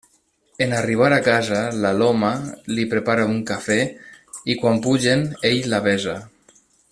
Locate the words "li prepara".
2.73-3.27